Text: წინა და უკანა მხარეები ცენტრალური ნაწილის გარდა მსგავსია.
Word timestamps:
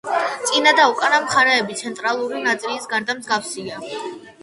წინა 0.51 0.73
და 0.79 0.85
უკანა 0.93 1.19
მხარეები 1.27 1.79
ცენტრალური 1.83 2.43
ნაწილის 2.49 2.93
გარდა 2.97 3.21
მსგავსია. 3.23 3.83